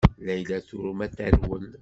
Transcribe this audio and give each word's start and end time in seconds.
Layla 0.25 0.57
turem 0.67 0.99
ad 1.05 1.11
terwel. 1.15 1.65